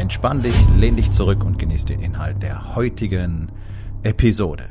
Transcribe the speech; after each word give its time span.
Entspann 0.00 0.42
dich, 0.42 0.54
lehn 0.78 0.96
dich 0.96 1.12
zurück 1.12 1.44
und 1.44 1.58
genieß 1.58 1.84
den 1.84 2.00
Inhalt 2.00 2.42
der 2.42 2.74
heutigen 2.74 3.52
Episode. 4.02 4.70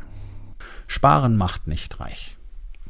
Sparen 0.88 1.38
macht 1.38 1.68
nicht 1.68 2.00
reich. 2.00 2.36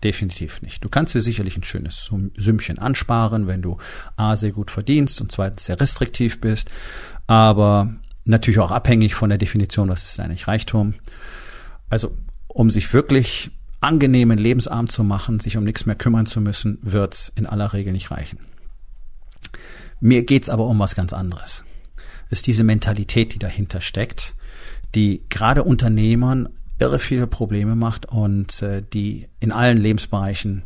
Definitiv 0.06 0.62
nicht. 0.62 0.82
Du 0.82 0.88
kannst 0.88 1.14
dir 1.14 1.20
sicherlich 1.20 1.58
ein 1.58 1.66
schönes 1.66 2.10
Sümmchen 2.38 2.80
ansparen, 2.80 3.48
wenn 3.48 3.62
du 3.62 3.78
A 4.16 4.38
sehr 4.38 4.54
gut 4.54 4.72
verdienst 4.72 5.20
und 5.20 5.34
zweitens 5.34 5.66
sehr 5.66 5.82
restriktiv 5.82 6.40
bist, 6.40 6.70
aber 7.28 7.94
natürlich 8.24 8.62
auch 8.62 8.72
abhängig 8.72 9.16
von 9.16 9.28
der 9.28 9.38
Definition, 9.38 9.90
was 9.90 10.06
ist 10.06 10.18
eigentlich 10.22 10.48
Reichtum. 10.48 10.94
Also, 11.90 12.16
um 12.48 12.70
sich 12.70 12.94
wirklich 12.94 13.52
angenehmen 13.82 14.38
Lebensabend 14.38 14.94
zu 14.94 15.04
machen, 15.04 15.42
sich 15.42 15.58
um 15.58 15.66
nichts 15.66 15.86
mehr 15.86 15.98
kümmern 15.98 16.26
zu 16.26 16.40
müssen, 16.40 16.78
wird's 16.84 17.34
in 17.36 17.46
aller 17.46 17.74
Regel 17.74 17.92
nicht 17.92 18.12
reichen. 18.12 18.40
Mir 20.00 20.24
geht's 20.24 20.48
aber 20.48 20.68
um 20.68 20.80
was 20.80 20.96
ganz 20.96 21.12
anderes. 21.12 21.66
Ist 22.30 22.48
diese 22.48 22.64
Mentalität, 22.64 23.34
die 23.34 23.40
dahinter 23.40 23.82
steckt, 23.82 24.36
die 24.96 25.24
gerade 25.30 25.64
Unternehmern 25.64 26.50
irre 26.80 27.00
viele 27.00 27.28
Probleme 27.28 27.76
macht 27.76 28.06
und 28.06 28.62
äh, 28.62 28.82
die 28.82 29.28
in 29.40 29.52
allen 29.52 29.78
Lebensbereichen 29.78 30.64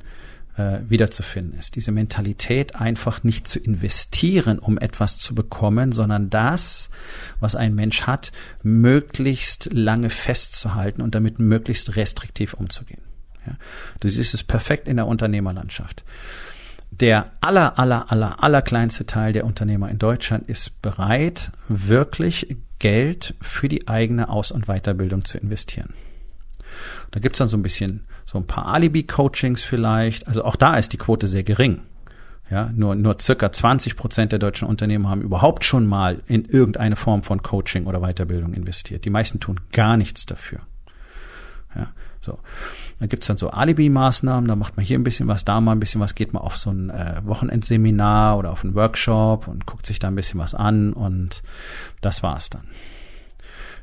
äh, 0.55 0.79
wiederzufinden 0.87 1.57
ist. 1.57 1.75
Diese 1.75 1.91
Mentalität 1.91 2.75
einfach 2.75 3.23
nicht 3.23 3.47
zu 3.47 3.59
investieren, 3.59 4.59
um 4.59 4.77
etwas 4.77 5.17
zu 5.17 5.33
bekommen, 5.33 5.91
sondern 5.91 6.29
das, 6.29 6.89
was 7.39 7.55
ein 7.55 7.73
Mensch 7.73 8.03
hat, 8.03 8.31
möglichst 8.61 9.73
lange 9.73 10.09
festzuhalten 10.09 11.01
und 11.01 11.15
damit 11.15 11.39
möglichst 11.39 11.95
restriktiv 11.95 12.53
umzugehen. 12.53 13.01
Ja, 13.45 13.57
das 13.99 14.15
ist 14.15 14.33
es 14.33 14.43
perfekt 14.43 14.87
in 14.87 14.97
der 14.97 15.07
Unternehmerlandschaft. 15.07 16.03
Der 16.99 17.31
aller, 17.41 17.79
aller, 17.79 18.11
aller, 18.11 18.43
aller 18.43 18.61
kleinste 18.61 19.05
Teil 19.05 19.33
der 19.33 19.45
Unternehmer 19.45 19.89
in 19.89 19.97
Deutschland 19.97 20.47
ist 20.47 20.79
bereit, 20.83 21.51
wirklich 21.67 22.55
Geld 22.77 23.33
für 23.41 23.67
die 23.67 23.87
eigene 23.87 24.29
Aus- 24.29 24.51
und 24.51 24.67
Weiterbildung 24.67 25.25
zu 25.25 25.39
investieren. 25.39 25.93
Da 27.11 27.19
gibt's 27.19 27.39
dann 27.39 27.47
so 27.47 27.57
ein 27.57 27.63
bisschen 27.63 28.05
so 28.25 28.37
ein 28.37 28.45
paar 28.45 28.67
Alibi-Coachings 28.67 29.63
vielleicht. 29.63 30.27
Also 30.27 30.45
auch 30.45 30.55
da 30.55 30.75
ist 30.75 30.93
die 30.93 30.97
Quote 30.97 31.27
sehr 31.27 31.43
gering. 31.43 31.81
Ja, 32.51 32.71
nur, 32.75 32.93
nur 32.93 33.17
circa 33.19 33.51
20 33.51 33.95
Prozent 33.95 34.31
der 34.31 34.39
deutschen 34.39 34.67
Unternehmen 34.67 35.09
haben 35.09 35.21
überhaupt 35.21 35.65
schon 35.65 35.87
mal 35.87 36.21
in 36.27 36.45
irgendeine 36.45 36.95
Form 36.95 37.23
von 37.23 37.41
Coaching 37.41 37.85
oder 37.87 38.01
Weiterbildung 38.01 38.53
investiert. 38.53 39.05
Die 39.05 39.09
meisten 39.09 39.39
tun 39.39 39.59
gar 39.71 39.97
nichts 39.97 40.27
dafür. 40.27 40.59
Ja, 41.75 41.91
so. 42.23 42.39
Dann 42.99 43.09
gibt's 43.09 43.27
dann 43.27 43.37
so 43.37 43.49
Alibi-Maßnahmen, 43.49 44.47
da 44.47 44.55
macht 44.55 44.77
man 44.77 44.85
hier 44.85 44.97
ein 44.97 45.03
bisschen 45.03 45.27
was, 45.27 45.45
da 45.45 45.59
mal 45.61 45.73
ein 45.73 45.79
bisschen 45.79 46.01
was, 46.01 46.15
geht 46.15 46.33
man 46.33 46.41
auf 46.41 46.57
so 46.57 46.71
ein 46.71 46.89
äh, 46.89 47.21
Wochenendseminar 47.25 48.37
oder 48.37 48.51
auf 48.51 48.63
einen 48.63 48.75
Workshop 48.75 49.47
und 49.47 49.65
guckt 49.65 49.85
sich 49.85 49.99
da 49.99 50.07
ein 50.07 50.15
bisschen 50.15 50.39
was 50.39 50.55
an 50.55 50.93
und 50.93 51.43
das 52.01 52.23
war's 52.23 52.49
dann. 52.49 52.63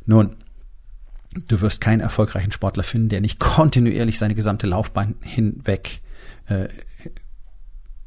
Nun, 0.06 0.36
du 1.48 1.60
wirst 1.60 1.80
keinen 1.80 2.00
erfolgreichen 2.00 2.52
Sportler 2.52 2.82
finden, 2.82 3.08
der 3.08 3.20
nicht 3.20 3.38
kontinuierlich 3.40 4.18
seine 4.18 4.34
gesamte 4.34 4.66
Laufbahn 4.66 5.16
hinweg 5.22 6.00
äh, 6.46 6.68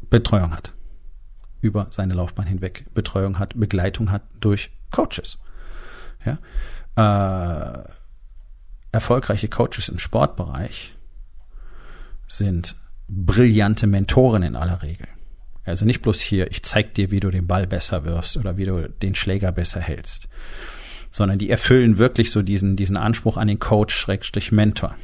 Betreuung 0.10 0.54
hat. 0.54 0.74
Über 1.62 1.88
seine 1.92 2.14
Laufbahn 2.14 2.46
hinweg 2.46 2.86
Betreuung 2.94 3.40
hat, 3.40 3.58
Begleitung 3.58 4.12
hat 4.12 4.24
durch 4.42 4.72
Coaches. 4.92 5.40
Ja? 6.26 6.40
Äh, 6.96 7.84
erfolgreiche 8.94 9.50
Coaches 9.50 9.90
im 9.90 9.98
Sportbereich 9.98 10.94
sind 12.28 12.76
brillante 13.10 13.88
Mentoren 13.88 14.44
in 14.44 14.56
aller 14.56 14.82
Regel. 14.82 15.08
Also 15.66 15.86
nicht 15.86 16.02
bloß 16.02 16.22
hier, 16.22 16.50
ich 16.52 16.64
zeig 16.64 16.94
dir, 16.94 17.12
wie 17.12 17.20
du 17.20 17.30
den 17.30 17.48
Ball 17.48 17.68
besser 17.68 18.06
wirfst 18.06 18.38
oder 18.38 18.58
wie 18.58 18.66
du 18.66 18.90
den 18.90 19.16
Schläger 19.16 19.52
besser 19.52 19.82
hältst, 19.82 20.30
sondern 21.10 21.38
die 21.38 21.50
erfüllen 21.50 21.98
wirklich 21.98 22.32
so 22.32 22.42
diesen, 22.42 22.76
diesen 22.76 22.98
Anspruch 22.98 23.38
an 23.38 23.48
den 23.48 23.60
Coach, 23.60 23.96
Schrägstrich 23.96 24.52
Mentor. 24.52 24.96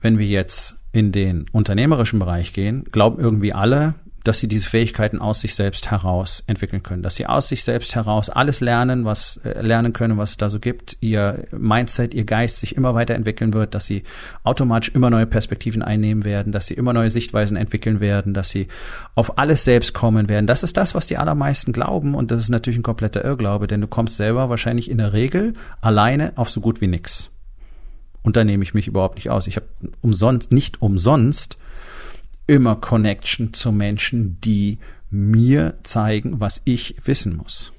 Wenn 0.00 0.18
wir 0.18 0.26
jetzt 0.26 0.76
in 0.92 1.12
den 1.12 1.48
unternehmerischen 1.50 2.18
Bereich 2.18 2.52
gehen, 2.52 2.84
glauben 2.84 3.20
irgendwie 3.20 3.52
alle, 3.52 3.94
dass 4.24 4.38
sie 4.38 4.48
diese 4.48 4.66
Fähigkeiten 4.66 5.18
aus 5.18 5.40
sich 5.40 5.54
selbst 5.54 5.90
heraus 5.90 6.42
entwickeln 6.46 6.82
können, 6.82 7.02
dass 7.02 7.16
sie 7.16 7.26
aus 7.26 7.48
sich 7.48 7.64
selbst 7.64 7.94
heraus 7.94 8.28
alles 8.28 8.60
lernen, 8.60 9.04
was 9.04 9.40
äh, 9.44 9.62
lernen 9.62 9.92
können, 9.92 10.18
was 10.18 10.30
es 10.30 10.36
da 10.36 10.50
so 10.50 10.60
gibt, 10.60 10.98
ihr 11.00 11.46
Mindset, 11.52 12.12
ihr 12.12 12.24
Geist 12.24 12.60
sich 12.60 12.76
immer 12.76 12.94
weiterentwickeln 12.94 13.54
wird, 13.54 13.74
dass 13.74 13.86
sie 13.86 14.02
automatisch 14.44 14.94
immer 14.94 15.10
neue 15.10 15.26
Perspektiven 15.26 15.82
einnehmen 15.82 16.24
werden, 16.24 16.52
dass 16.52 16.66
sie 16.66 16.74
immer 16.74 16.92
neue 16.92 17.10
Sichtweisen 17.10 17.56
entwickeln 17.56 18.00
werden, 18.00 18.34
dass 18.34 18.50
sie 18.50 18.68
auf 19.14 19.38
alles 19.38 19.64
selbst 19.64 19.94
kommen 19.94 20.28
werden. 20.28 20.46
Das 20.46 20.62
ist 20.62 20.76
das, 20.76 20.94
was 20.94 21.06
die 21.06 21.16
allermeisten 21.16 21.72
glauben 21.72 22.14
und 22.14 22.30
das 22.30 22.40
ist 22.40 22.50
natürlich 22.50 22.78
ein 22.78 22.84
kompletter 22.84 23.24
Irrglaube, 23.24 23.66
denn 23.66 23.80
du 23.80 23.86
kommst 23.86 24.16
selber 24.16 24.50
wahrscheinlich 24.50 24.90
in 24.90 24.98
der 24.98 25.12
Regel 25.12 25.54
alleine 25.80 26.32
auf 26.36 26.50
so 26.50 26.60
gut 26.60 26.80
wie 26.80 26.88
nix. 26.88 27.30
Und 28.22 28.36
da 28.36 28.44
nehme 28.44 28.62
ich 28.62 28.74
mich 28.74 28.86
überhaupt 28.86 29.16
nicht 29.16 29.30
aus. 29.30 29.46
Ich 29.46 29.56
habe 29.56 29.66
umsonst, 30.02 30.52
nicht 30.52 30.82
umsonst 30.82 31.56
immer 32.50 32.74
Connection 32.74 33.54
zu 33.54 33.70
Menschen, 33.70 34.40
die 34.40 34.78
mir 35.08 35.78
zeigen, 35.84 36.40
was 36.40 36.62
ich 36.64 36.96
wissen 37.04 37.36
muss. 37.36 37.72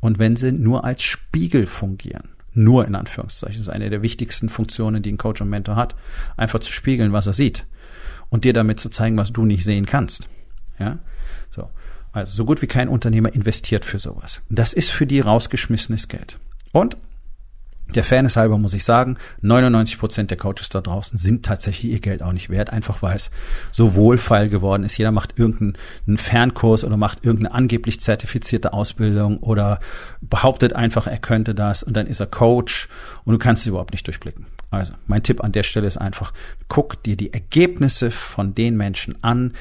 Und 0.00 0.18
wenn 0.18 0.34
sie 0.34 0.52
nur 0.52 0.84
als 0.84 1.02
Spiegel 1.02 1.66
fungieren, 1.66 2.30
nur 2.54 2.86
in 2.86 2.94
Anführungszeichen, 2.94 3.60
ist 3.60 3.68
eine 3.68 3.90
der 3.90 4.00
wichtigsten 4.00 4.48
Funktionen, 4.48 5.02
die 5.02 5.12
ein 5.12 5.18
Coach 5.18 5.42
und 5.42 5.50
Mentor 5.50 5.76
hat, 5.76 5.94
einfach 6.38 6.60
zu 6.60 6.72
spiegeln, 6.72 7.12
was 7.12 7.26
er 7.26 7.34
sieht 7.34 7.66
und 8.30 8.44
dir 8.44 8.54
damit 8.54 8.80
zu 8.80 8.88
zeigen, 8.88 9.18
was 9.18 9.30
du 9.30 9.44
nicht 9.44 9.64
sehen 9.64 9.84
kannst. 9.84 10.26
Ja, 10.78 10.98
so. 11.50 11.68
Also 12.12 12.32
so 12.32 12.46
gut 12.46 12.62
wie 12.62 12.66
kein 12.66 12.88
Unternehmer 12.88 13.34
investiert 13.34 13.84
für 13.84 13.98
sowas. 13.98 14.40
Das 14.48 14.72
ist 14.72 14.90
für 14.90 15.06
die 15.06 15.20
rausgeschmissenes 15.20 16.08
Geld. 16.08 16.38
Und 16.72 16.96
der 17.94 18.04
Fairness 18.04 18.36
halber 18.36 18.58
muss 18.58 18.74
ich 18.74 18.84
sagen, 18.84 19.16
99 19.42 19.98
Prozent 19.98 20.30
der 20.30 20.38
Coaches 20.38 20.68
da 20.68 20.80
draußen 20.80 21.18
sind 21.18 21.44
tatsächlich 21.44 21.92
ihr 21.92 22.00
Geld 22.00 22.22
auch 22.22 22.32
nicht 22.32 22.50
wert, 22.50 22.70
einfach 22.70 23.02
weil 23.02 23.16
es 23.16 23.30
so 23.70 23.94
wohlfeil 23.94 24.48
geworden 24.48 24.82
ist. 24.82 24.98
Jeder 24.98 25.12
macht 25.12 25.38
irgendeinen 25.38 26.18
Fernkurs 26.18 26.84
oder 26.84 26.96
macht 26.96 27.24
irgendeine 27.24 27.54
angeblich 27.54 28.00
zertifizierte 28.00 28.72
Ausbildung 28.72 29.38
oder 29.38 29.80
behauptet 30.20 30.72
einfach, 30.72 31.06
er 31.06 31.18
könnte 31.18 31.54
das 31.54 31.82
und 31.82 31.96
dann 31.96 32.06
ist 32.06 32.20
er 32.20 32.26
Coach 32.26 32.88
und 33.24 33.32
du 33.32 33.38
kannst 33.38 33.62
es 33.62 33.68
überhaupt 33.68 33.92
nicht 33.92 34.06
durchblicken. 34.06 34.46
Also 34.70 34.94
mein 35.06 35.22
Tipp 35.22 35.42
an 35.42 35.52
der 35.52 35.62
Stelle 35.62 35.86
ist 35.86 35.96
einfach, 35.96 36.32
guck 36.68 37.02
dir 37.02 37.16
die 37.16 37.32
Ergebnisse 37.32 38.10
von 38.10 38.54
den 38.54 38.76
Menschen 38.76 39.22
an, 39.22 39.52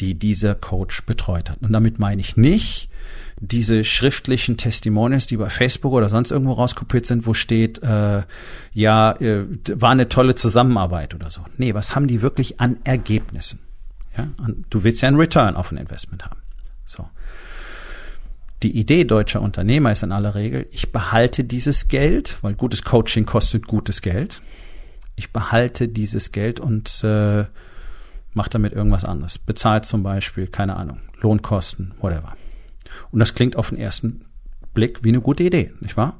die 0.00 0.18
dieser 0.18 0.54
Coach 0.54 1.04
betreut 1.06 1.50
hat. 1.50 1.58
Und 1.62 1.72
damit 1.72 1.98
meine 1.98 2.20
ich 2.20 2.36
nicht, 2.36 2.90
diese 3.40 3.84
schriftlichen 3.84 4.58
Testimonials, 4.58 5.26
die 5.26 5.38
bei 5.38 5.48
Facebook 5.48 5.92
oder 5.92 6.10
sonst 6.10 6.30
irgendwo 6.30 6.52
rauskopiert 6.52 7.06
sind, 7.06 7.26
wo 7.26 7.32
steht, 7.32 7.82
äh, 7.82 8.22
ja, 8.74 9.12
äh, 9.12 9.46
war 9.74 9.90
eine 9.90 10.10
tolle 10.10 10.34
Zusammenarbeit 10.34 11.14
oder 11.14 11.30
so. 11.30 11.40
Nee, 11.56 11.72
was 11.74 11.94
haben 11.94 12.06
die 12.06 12.20
wirklich 12.20 12.60
an 12.60 12.76
Ergebnissen? 12.84 13.60
Ja, 14.16 14.28
du 14.68 14.84
willst 14.84 15.00
ja 15.00 15.08
einen 15.08 15.16
Return 15.16 15.56
auf 15.56 15.72
ein 15.72 15.78
Investment 15.78 16.24
haben. 16.24 16.40
So. 16.84 17.08
Die 18.62 18.76
Idee 18.76 19.04
deutscher 19.04 19.40
Unternehmer 19.40 19.90
ist 19.90 20.02
in 20.02 20.12
aller 20.12 20.34
Regel, 20.34 20.66
ich 20.70 20.92
behalte 20.92 21.44
dieses 21.44 21.88
Geld, 21.88 22.36
weil 22.42 22.54
gutes 22.54 22.82
Coaching 22.82 23.24
kostet 23.24 23.66
gutes 23.66 24.02
Geld. 24.02 24.42
Ich 25.16 25.32
behalte 25.32 25.88
dieses 25.88 26.30
Geld 26.30 26.60
und 26.60 27.02
äh, 27.04 27.44
mache 28.34 28.50
damit 28.50 28.74
irgendwas 28.74 29.06
anderes. 29.06 29.38
Bezahlt 29.38 29.86
zum 29.86 30.02
Beispiel, 30.02 30.46
keine 30.46 30.76
Ahnung, 30.76 31.00
Lohnkosten, 31.20 31.94
whatever. 32.00 32.36
Und 33.10 33.20
das 33.20 33.34
klingt 33.34 33.56
auf 33.56 33.70
den 33.70 33.78
ersten 33.78 34.24
Blick 34.74 35.02
wie 35.02 35.08
eine 35.08 35.20
gute 35.20 35.42
Idee, 35.42 35.72
nicht 35.80 35.96
wahr? 35.96 36.16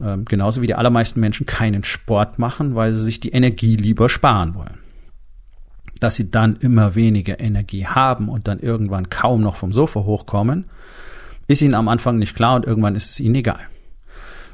Ähm, 0.00 0.24
genauso 0.24 0.62
wie 0.62 0.66
die 0.66 0.74
allermeisten 0.74 1.20
Menschen 1.20 1.46
keinen 1.46 1.84
Sport 1.84 2.38
machen, 2.38 2.74
weil 2.74 2.92
sie 2.92 3.04
sich 3.04 3.20
die 3.20 3.30
Energie 3.30 3.76
lieber 3.76 4.08
sparen 4.08 4.54
wollen. 4.54 4.78
Dass 6.00 6.16
sie 6.16 6.30
dann 6.30 6.56
immer 6.56 6.94
weniger 6.94 7.40
Energie 7.40 7.86
haben 7.86 8.28
und 8.28 8.48
dann 8.48 8.58
irgendwann 8.58 9.10
kaum 9.10 9.40
noch 9.40 9.56
vom 9.56 9.72
Sofa 9.72 10.00
hochkommen, 10.00 10.64
ist 11.46 11.62
ihnen 11.62 11.74
am 11.74 11.88
Anfang 11.88 12.18
nicht 12.18 12.34
klar 12.34 12.56
und 12.56 12.66
irgendwann 12.66 12.96
ist 12.96 13.10
es 13.10 13.20
ihnen 13.20 13.34
egal. 13.34 13.60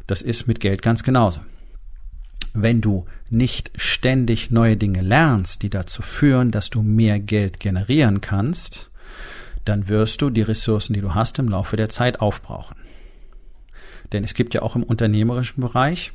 Das 0.06 0.23
ist 0.23 0.47
mit 0.47 0.61
Geld 0.61 0.83
ganz 0.83 1.03
genauso. 1.03 1.41
Wenn 2.55 2.81
du 2.81 3.05
nicht 3.31 3.71
ständig 3.77 4.50
neue 4.50 4.77
Dinge 4.77 5.03
lernst, 5.03 5.62
die 5.62 5.71
dazu 5.71 6.03
führen, 6.03 6.50
dass 6.50 6.71
du 6.71 6.83
mehr 6.83 7.21
Geld 7.21 7.61
generieren 7.61 8.21
kannst, 8.21 8.91
dann 9.69 9.88
wirst 9.88 10.23
du 10.23 10.31
die 10.31 10.43
Ressourcen, 10.43 10.93
die 10.93 11.00
du 11.00 11.15
hast, 11.15 11.38
im 11.38 11.49
Laufe 11.49 11.76
der 11.76 11.88
Zeit 11.88 12.20
aufbrauchen. 12.20 12.76
Denn 14.12 14.25
es 14.25 14.35
gibt 14.35 14.55
ja 14.55 14.62
auch 14.62 14.76
im 14.76 14.82
unternehmerischen 14.82 15.61
Bereich 15.61 16.12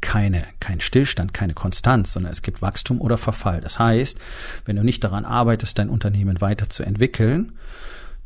keine, 0.00 0.46
kein 0.60 0.80
Stillstand, 0.80 1.32
keine 1.32 1.54
Konstanz, 1.54 2.12
sondern 2.12 2.30
es 2.30 2.42
gibt 2.42 2.60
Wachstum 2.60 3.00
oder 3.00 3.16
Verfall. 3.16 3.62
Das 3.62 3.78
heißt, 3.78 4.18
wenn 4.66 4.76
du 4.76 4.84
nicht 4.84 5.02
daran 5.02 5.24
arbeitest, 5.24 5.78
dein 5.78 5.88
Unternehmen 5.88 6.42
weiterzuentwickeln, 6.42 7.52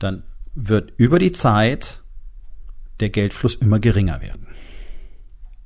dann 0.00 0.24
wird 0.54 0.92
über 0.96 1.20
die 1.20 1.30
Zeit 1.30 2.02
der 2.98 3.10
Geldfluss 3.10 3.54
immer 3.54 3.78
geringer 3.78 4.20
werden. 4.20 4.47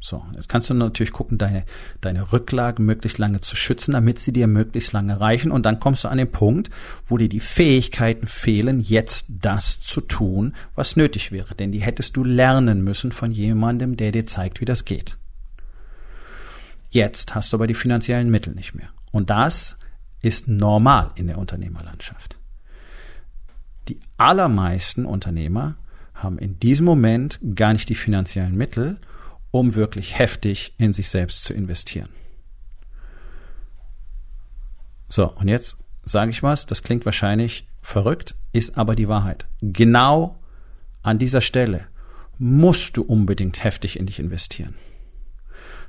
So, 0.04 0.24
jetzt 0.34 0.48
kannst 0.48 0.68
du 0.68 0.74
natürlich 0.74 1.12
gucken, 1.12 1.38
deine, 1.38 1.64
deine 2.00 2.32
Rücklagen 2.32 2.84
möglichst 2.84 3.18
lange 3.18 3.40
zu 3.40 3.54
schützen, 3.54 3.92
damit 3.92 4.18
sie 4.18 4.32
dir 4.32 4.48
möglichst 4.48 4.92
lange 4.92 5.20
reichen. 5.20 5.52
Und 5.52 5.64
dann 5.64 5.78
kommst 5.78 6.02
du 6.02 6.08
an 6.08 6.18
den 6.18 6.32
Punkt, 6.32 6.70
wo 7.06 7.18
dir 7.18 7.28
die 7.28 7.38
Fähigkeiten 7.38 8.26
fehlen, 8.26 8.80
jetzt 8.80 9.26
das 9.28 9.80
zu 9.80 10.00
tun, 10.00 10.54
was 10.74 10.96
nötig 10.96 11.30
wäre. 11.30 11.54
Denn 11.54 11.70
die 11.70 11.82
hättest 11.82 12.16
du 12.16 12.24
lernen 12.24 12.82
müssen 12.82 13.12
von 13.12 13.30
jemandem, 13.30 13.96
der 13.96 14.10
dir 14.10 14.26
zeigt, 14.26 14.60
wie 14.60 14.64
das 14.64 14.84
geht. 14.84 15.18
Jetzt 16.90 17.36
hast 17.36 17.52
du 17.52 17.56
aber 17.56 17.68
die 17.68 17.74
finanziellen 17.74 18.28
Mittel 18.28 18.54
nicht 18.54 18.74
mehr. 18.74 18.88
Und 19.12 19.30
das 19.30 19.78
ist 20.20 20.48
normal 20.48 21.12
in 21.14 21.28
der 21.28 21.38
Unternehmerlandschaft. 21.38 22.38
Die 23.86 24.00
allermeisten 24.16 25.06
Unternehmer 25.06 25.76
haben 26.12 26.38
in 26.38 26.58
diesem 26.58 26.86
Moment 26.86 27.38
gar 27.54 27.72
nicht 27.72 27.88
die 27.88 27.94
finanziellen 27.94 28.56
Mittel, 28.56 28.98
um 29.52 29.76
wirklich 29.76 30.18
heftig 30.18 30.74
in 30.78 30.92
sich 30.92 31.08
selbst 31.08 31.44
zu 31.44 31.54
investieren. 31.54 32.08
So, 35.08 35.30
und 35.30 35.46
jetzt 35.46 35.76
sage 36.02 36.32
ich 36.32 36.42
was, 36.42 36.66
das 36.66 36.82
klingt 36.82 37.04
wahrscheinlich 37.04 37.68
verrückt, 37.80 38.34
ist 38.52 38.76
aber 38.76 38.96
die 38.96 39.08
Wahrheit. 39.08 39.46
Genau 39.60 40.40
an 41.02 41.18
dieser 41.18 41.40
Stelle 41.40 41.86
musst 42.38 42.96
du 42.96 43.02
unbedingt 43.02 43.62
heftig 43.62 43.98
in 43.98 44.06
dich 44.06 44.18
investieren. 44.18 44.74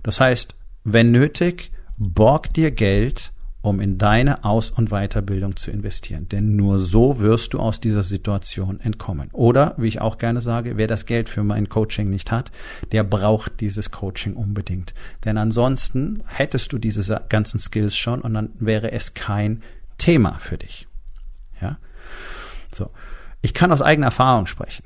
Das 0.04 0.20
heißt, 0.20 0.56
wenn 0.84 1.12
nötig, 1.12 1.72
borg 1.98 2.54
dir 2.54 2.72
Geld 2.72 3.33
um 3.64 3.80
in 3.80 3.98
deine 3.98 4.44
Aus- 4.44 4.72
und 4.72 4.90
Weiterbildung 4.90 5.56
zu 5.56 5.72
investieren. 5.72 6.28
Denn 6.28 6.58
nur 6.58 6.80
so 6.80 7.20
wirst 7.20 7.54
du 7.54 7.60
aus 7.60 7.80
dieser 7.80 8.04
Situation 8.04 8.82
entkommen. 8.82 9.30
Oder, 9.32 9.74
wie 9.78 9.88
ich 9.88 10.02
auch 10.02 10.18
gerne 10.18 10.42
sage, 10.42 10.76
wer 10.76 10.88
das 10.88 11.06
Geld 11.06 11.30
für 11.30 11.44
mein 11.44 11.70
Coaching 11.70 12.10
nicht 12.10 12.30
hat, 12.30 12.52
der 12.92 13.06
braucht 13.06 13.62
dieses 13.62 13.90
Coaching 13.90 14.34
unbedingt. 14.34 14.94
Denn 15.24 15.38
ansonsten 15.38 16.24
hättest 16.28 16.74
du 16.74 16.78
diese 16.78 17.22
ganzen 17.30 17.60
Skills 17.60 17.96
schon 17.96 18.20
und 18.22 18.34
dann 18.34 18.50
wäre 18.60 18.92
es 18.92 19.14
kein 19.14 19.64
Thema 19.98 20.40
für 20.40 20.58
dich. 20.58 20.86
Ja? 21.62 21.78
So. 22.74 22.92
Ich 23.42 23.54
kann 23.54 23.72
aus 23.72 23.82
eigener 23.82 24.08
Erfahrung 24.08 24.46
sprechen. 24.46 24.84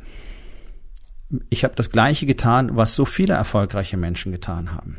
Ich 1.50 1.64
habe 1.64 1.76
das 1.76 1.90
Gleiche 1.90 2.28
getan, 2.28 2.78
was 2.78 2.96
so 2.96 3.06
viele 3.06 3.34
erfolgreiche 3.34 3.98
Menschen 3.98 4.32
getan 4.32 4.72
haben. 4.72 4.98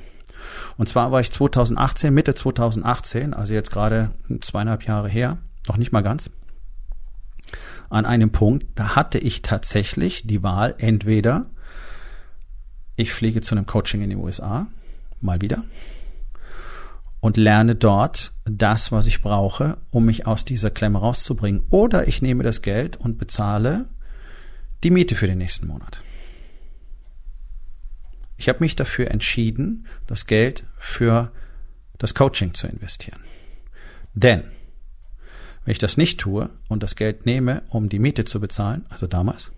Und 0.77 0.89
zwar 0.89 1.13
war 1.13 1.21
ich 1.21 1.31
2018, 1.31 2.13
Mitte 2.13 2.35
2018, 2.35 3.35
also 3.35 3.55
jetzt 3.55 3.71
gerade 3.71 4.11
zweieinhalb 4.41 4.85
Jahre 4.85 5.09
her, 5.09 5.39
noch 5.69 5.77
nicht 5.77 5.93
mal 5.93 6.03
ganz, 6.03 6.31
an 7.91 8.07
einem 8.07 8.31
Punkt, 8.31 8.67
da 8.75 8.97
hatte 8.97 9.19
ich 9.19 9.43
tatsächlich 9.43 10.27
die 10.27 10.43
Wahl, 10.43 10.75
entweder 10.79 11.47
ich 12.97 13.13
fliege 13.13 13.41
zu 13.41 13.55
einem 13.55 13.67
Coaching 13.67 14.03
in 14.03 14.11
die 14.11 14.17
USA, 14.17 14.67
mal 15.21 15.41
wieder, 15.41 15.65
und 17.21 17.37
lerne 17.37 17.75
dort 17.75 18.33
das, 18.45 18.93
was 18.93 19.07
ich 19.07 19.23
brauche, 19.23 19.79
um 19.91 20.05
mich 20.05 20.27
aus 20.27 20.45
dieser 20.45 20.71
Klemme 20.71 20.99
rauszubringen. 20.99 21.63
Oder 21.71 22.07
ich 22.07 22.23
nehme 22.23 22.45
das 22.45 22.63
Geld 22.63 22.97
und 22.97 23.19
bezahle 23.19 23.87
die 24.85 24.91
Miete 24.91 25.15
für 25.15 25.27
den 25.27 25.39
nächsten 25.39 25.67
Monat. 25.67 26.03
Ich 28.39 28.49
habe 28.49 28.61
mich 28.61 28.77
dafür 28.77 29.11
entschieden, 29.11 29.87
das 30.07 30.27
Geld 30.27 30.65
für 30.79 31.33
das 31.99 32.15
Coaching 32.15 32.55
zu 32.55 32.69
investieren. 32.69 33.21
Denn 34.15 34.45
wenn 35.65 35.73
ich 35.73 35.79
das 35.79 35.97
nicht 35.97 36.21
tue 36.21 36.49
und 36.69 36.83
das 36.83 36.97
Geld 36.97 37.27
nehme, 37.27 37.63
um 37.69 37.89
die 37.89 37.99
Miete 37.99 38.25
zu 38.25 38.41
bezahlen, 38.41 38.87
also 38.89 39.07
damals, 39.07 39.51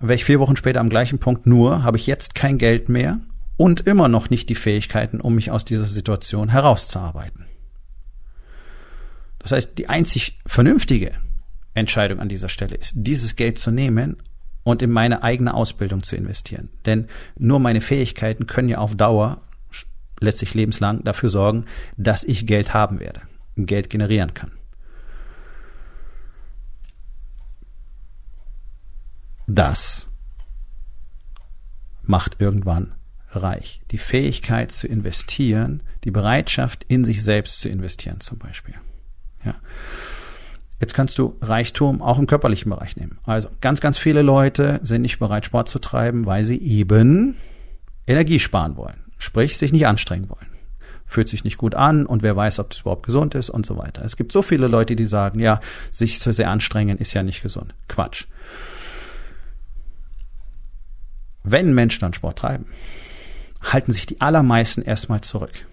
wäre 0.00 0.14
ich 0.14 0.24
vier 0.24 0.38
Wochen 0.38 0.56
später 0.56 0.80
am 0.80 0.88
gleichen 0.88 1.18
Punkt, 1.18 1.46
nur 1.46 1.82
habe 1.82 1.98
ich 1.98 2.06
jetzt 2.06 2.34
kein 2.34 2.58
Geld 2.58 2.88
mehr 2.88 3.20
und 3.56 3.80
immer 3.80 4.08
noch 4.08 4.30
nicht 4.30 4.48
die 4.48 4.54
Fähigkeiten, 4.54 5.20
um 5.20 5.34
mich 5.34 5.50
aus 5.50 5.64
dieser 5.64 5.84
Situation 5.84 6.48
herauszuarbeiten. 6.48 7.44
Das 9.40 9.52
heißt, 9.52 9.76
die 9.76 9.88
einzig 9.88 10.38
vernünftige 10.46 11.12
Entscheidung 11.74 12.20
an 12.20 12.28
dieser 12.28 12.48
Stelle 12.48 12.76
ist, 12.76 12.92
dieses 12.96 13.34
Geld 13.34 13.58
zu 13.58 13.72
nehmen 13.72 14.22
und 14.64 14.82
in 14.82 14.90
meine 14.90 15.22
eigene 15.22 15.54
Ausbildung 15.54 16.02
zu 16.02 16.16
investieren. 16.16 16.70
Denn 16.86 17.06
nur 17.38 17.60
meine 17.60 17.80
Fähigkeiten 17.80 18.46
können 18.46 18.68
ja 18.68 18.78
auf 18.78 18.96
Dauer, 18.96 19.42
letztlich 20.20 20.54
lebenslang, 20.54 21.04
dafür 21.04 21.28
sorgen, 21.30 21.66
dass 21.96 22.24
ich 22.24 22.46
Geld 22.46 22.74
haben 22.74 22.98
werde, 22.98 23.22
Geld 23.56 23.90
generieren 23.90 24.34
kann. 24.34 24.52
Das 29.46 30.08
macht 32.02 32.40
irgendwann 32.40 32.94
reich. 33.30 33.82
Die 33.90 33.98
Fähigkeit 33.98 34.72
zu 34.72 34.86
investieren, 34.86 35.82
die 36.04 36.10
Bereitschaft 36.10 36.84
in 36.88 37.04
sich 37.04 37.22
selbst 37.22 37.60
zu 37.60 37.68
investieren 37.68 38.20
zum 38.20 38.38
Beispiel. 38.38 38.74
Ja. 39.44 39.56
Jetzt 40.84 40.92
kannst 40.92 41.16
du 41.16 41.38
Reichtum 41.40 42.02
auch 42.02 42.18
im 42.18 42.26
körperlichen 42.26 42.68
Bereich 42.68 42.94
nehmen. 42.98 43.16
Also 43.24 43.48
ganz, 43.62 43.80
ganz 43.80 43.96
viele 43.96 44.20
Leute 44.20 44.80
sind 44.82 45.00
nicht 45.00 45.18
bereit, 45.18 45.46
Sport 45.46 45.66
zu 45.66 45.78
treiben, 45.78 46.26
weil 46.26 46.44
sie 46.44 46.60
eben 46.60 47.38
Energie 48.06 48.38
sparen 48.38 48.76
wollen. 48.76 49.02
Sprich, 49.16 49.56
sich 49.56 49.72
nicht 49.72 49.86
anstrengen 49.86 50.28
wollen. 50.28 50.50
Fühlt 51.06 51.30
sich 51.30 51.42
nicht 51.42 51.56
gut 51.56 51.74
an 51.74 52.04
und 52.04 52.22
wer 52.22 52.36
weiß, 52.36 52.58
ob 52.58 52.68
das 52.68 52.80
überhaupt 52.80 53.06
gesund 53.06 53.34
ist 53.34 53.48
und 53.48 53.64
so 53.64 53.78
weiter. 53.78 54.04
Es 54.04 54.18
gibt 54.18 54.30
so 54.30 54.42
viele 54.42 54.66
Leute, 54.66 54.94
die 54.94 55.06
sagen, 55.06 55.40
ja, 55.40 55.58
sich 55.90 56.20
zu 56.20 56.34
sehr 56.34 56.50
anstrengen 56.50 56.98
ist 56.98 57.14
ja 57.14 57.22
nicht 57.22 57.40
gesund. 57.42 57.74
Quatsch. 57.88 58.26
Wenn 61.44 61.72
Menschen 61.72 62.00
dann 62.00 62.12
Sport 62.12 62.40
treiben, 62.40 62.66
halten 63.62 63.90
sich 63.90 64.04
die 64.04 64.20
allermeisten 64.20 64.82
erstmal 64.82 65.22
zurück. 65.22 65.64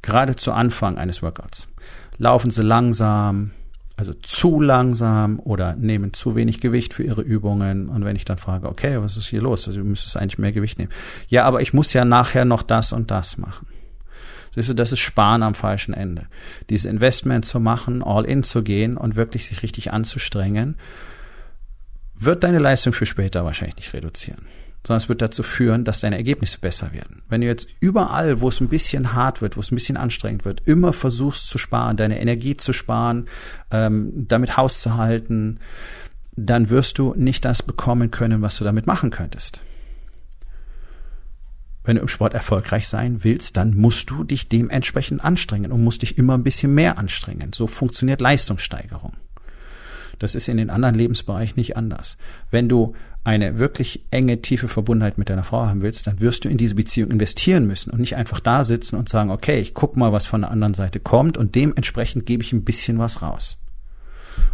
Gerade 0.00 0.36
zu 0.36 0.52
Anfang 0.52 0.96
eines 0.96 1.22
Workouts. 1.22 1.66
Laufen 2.18 2.52
sie 2.52 2.62
langsam, 2.62 3.50
also 4.00 4.14
zu 4.14 4.62
langsam 4.62 5.40
oder 5.40 5.76
nehmen 5.76 6.14
zu 6.14 6.34
wenig 6.34 6.60
Gewicht 6.60 6.94
für 6.94 7.02
ihre 7.02 7.20
Übungen. 7.20 7.90
Und 7.90 8.02
wenn 8.02 8.16
ich 8.16 8.24
dann 8.24 8.38
frage, 8.38 8.66
okay, 8.66 8.98
was 9.02 9.18
ist 9.18 9.26
hier 9.26 9.42
los? 9.42 9.68
Also 9.68 9.80
du 9.80 9.86
müsstest 9.86 10.16
eigentlich 10.16 10.38
mehr 10.38 10.52
Gewicht 10.52 10.78
nehmen. 10.78 10.90
Ja, 11.28 11.44
aber 11.44 11.60
ich 11.60 11.74
muss 11.74 11.92
ja 11.92 12.06
nachher 12.06 12.46
noch 12.46 12.62
das 12.62 12.92
und 12.92 13.10
das 13.10 13.36
machen. 13.36 13.66
Siehst 14.54 14.70
du, 14.70 14.74
das 14.74 14.92
ist 14.92 15.00
Sparen 15.00 15.42
am 15.42 15.54
falschen 15.54 15.92
Ende. 15.92 16.28
Dieses 16.70 16.90
Investment 16.90 17.44
zu 17.44 17.60
machen, 17.60 18.02
all 18.02 18.24
in 18.24 18.42
zu 18.42 18.62
gehen 18.62 18.96
und 18.96 19.16
wirklich 19.16 19.46
sich 19.46 19.62
richtig 19.62 19.92
anzustrengen, 19.92 20.76
wird 22.14 22.42
deine 22.42 22.58
Leistung 22.58 22.94
für 22.94 23.06
später 23.06 23.44
wahrscheinlich 23.44 23.76
nicht 23.76 23.92
reduzieren 23.92 24.46
sondern 24.86 25.02
es 25.02 25.08
wird 25.08 25.22
dazu 25.22 25.42
führen, 25.42 25.84
dass 25.84 26.00
deine 26.00 26.16
Ergebnisse 26.16 26.58
besser 26.58 26.92
werden. 26.92 27.22
Wenn 27.28 27.42
du 27.42 27.46
jetzt 27.46 27.68
überall, 27.80 28.40
wo 28.40 28.48
es 28.48 28.60
ein 28.60 28.68
bisschen 28.68 29.12
hart 29.12 29.42
wird, 29.42 29.56
wo 29.56 29.60
es 29.60 29.70
ein 29.70 29.74
bisschen 29.74 29.96
anstrengend 29.96 30.44
wird, 30.44 30.62
immer 30.64 30.92
versuchst 30.92 31.48
zu 31.48 31.58
sparen, 31.58 31.96
deine 31.96 32.20
Energie 32.20 32.56
zu 32.56 32.72
sparen, 32.72 33.26
ähm, 33.70 34.26
damit 34.28 34.56
Haus 34.56 34.80
zu 34.80 34.96
halten, 34.96 35.60
dann 36.32 36.70
wirst 36.70 36.98
du 36.98 37.14
nicht 37.16 37.44
das 37.44 37.62
bekommen 37.62 38.10
können, 38.10 38.40
was 38.40 38.56
du 38.56 38.64
damit 38.64 38.86
machen 38.86 39.10
könntest. 39.10 39.60
Wenn 41.84 41.96
du 41.96 42.02
im 42.02 42.08
Sport 42.08 42.34
erfolgreich 42.34 42.88
sein 42.88 43.24
willst, 43.24 43.56
dann 43.56 43.76
musst 43.76 44.10
du 44.10 44.24
dich 44.24 44.48
dementsprechend 44.48 45.24
anstrengen 45.24 45.72
und 45.72 45.82
musst 45.82 46.02
dich 46.02 46.18
immer 46.18 46.36
ein 46.36 46.44
bisschen 46.44 46.74
mehr 46.74 46.98
anstrengen. 46.98 47.52
So 47.52 47.66
funktioniert 47.66 48.20
Leistungssteigerung. 48.20 49.14
Das 50.20 50.36
ist 50.36 50.48
in 50.48 50.58
den 50.58 50.70
anderen 50.70 50.94
Lebensbereichen 50.94 51.58
nicht 51.58 51.76
anders. 51.76 52.16
Wenn 52.50 52.68
du 52.68 52.94
eine 53.24 53.58
wirklich 53.58 54.04
enge, 54.10 54.40
tiefe 54.40 54.68
Verbundenheit 54.68 55.18
mit 55.18 55.28
deiner 55.28 55.44
Frau 55.44 55.62
haben 55.66 55.82
willst, 55.82 56.06
dann 56.06 56.20
wirst 56.20 56.44
du 56.44 56.48
in 56.48 56.58
diese 56.58 56.74
Beziehung 56.74 57.10
investieren 57.10 57.66
müssen 57.66 57.90
und 57.90 58.00
nicht 58.00 58.16
einfach 58.16 58.38
da 58.38 58.62
sitzen 58.64 58.96
und 58.96 59.08
sagen, 59.08 59.30
okay, 59.30 59.58
ich 59.58 59.74
guck 59.74 59.96
mal, 59.96 60.12
was 60.12 60.26
von 60.26 60.42
der 60.42 60.50
anderen 60.50 60.74
Seite 60.74 61.00
kommt 61.00 61.36
und 61.36 61.54
dementsprechend 61.54 62.26
gebe 62.26 62.42
ich 62.42 62.52
ein 62.52 62.64
bisschen 62.64 62.98
was 62.98 63.22
raus. 63.22 63.62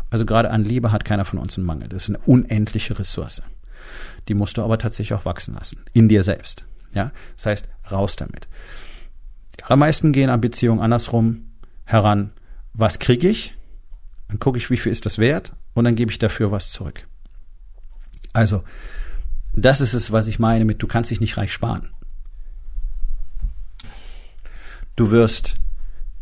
Also 0.08 0.24
gerade 0.24 0.50
an 0.50 0.64
Liebe 0.64 0.92
hat 0.92 1.04
keiner 1.04 1.24
von 1.24 1.38
uns 1.40 1.56
einen 1.56 1.66
Mangel. 1.66 1.88
Das 1.88 2.04
ist 2.04 2.10
eine 2.10 2.24
unendliche 2.26 2.98
Ressource. 2.98 3.42
Die 4.28 4.34
musst 4.34 4.56
du 4.56 4.62
aber 4.62 4.78
tatsächlich 4.78 5.18
auch 5.18 5.24
wachsen 5.24 5.54
lassen. 5.54 5.80
In 5.92 6.08
dir 6.08 6.22
selbst. 6.22 6.64
Ja, 6.94 7.12
das 7.36 7.46
heißt, 7.46 7.68
raus 7.90 8.16
damit. 8.16 8.48
Die 9.58 9.64
allermeisten 9.64 10.12
gehen 10.12 10.30
an 10.30 10.40
Beziehungen 10.40 10.80
andersrum 10.80 11.50
heran. 11.84 12.30
Was 12.72 12.98
kriege 12.98 13.28
ich? 13.28 13.55
Dann 14.28 14.38
gucke 14.38 14.58
ich, 14.58 14.70
wie 14.70 14.76
viel 14.76 14.92
ist 14.92 15.06
das 15.06 15.18
wert 15.18 15.52
und 15.74 15.84
dann 15.84 15.94
gebe 15.94 16.10
ich 16.10 16.18
dafür 16.18 16.50
was 16.50 16.70
zurück. 16.70 17.06
Also, 18.32 18.64
das 19.54 19.80
ist 19.80 19.94
es, 19.94 20.12
was 20.12 20.26
ich 20.26 20.38
meine 20.38 20.64
mit, 20.64 20.82
du 20.82 20.86
kannst 20.86 21.10
dich 21.10 21.20
nicht 21.20 21.36
reich 21.36 21.52
sparen. 21.52 21.88
Du 24.96 25.10
wirst 25.10 25.56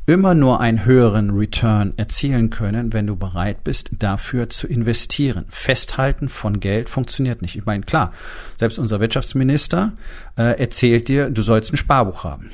immer 0.06 0.34
nur 0.34 0.60
einen 0.60 0.84
höheren 0.84 1.30
Return 1.30 1.94
erzielen 1.96 2.50
können, 2.50 2.92
wenn 2.92 3.06
du 3.06 3.16
bereit 3.16 3.64
bist, 3.64 3.90
dafür 3.98 4.50
zu 4.50 4.66
investieren. 4.66 5.46
Festhalten 5.48 6.28
von 6.28 6.60
Geld 6.60 6.88
funktioniert 6.88 7.40
nicht. 7.40 7.56
Ich 7.56 7.64
meine, 7.64 7.84
klar, 7.84 8.12
selbst 8.56 8.78
unser 8.78 9.00
Wirtschaftsminister 9.00 9.94
äh, 10.36 10.58
erzählt 10.60 11.08
dir, 11.08 11.30
du 11.30 11.40
sollst 11.40 11.72
ein 11.72 11.78
Sparbuch 11.78 12.24
haben. 12.24 12.50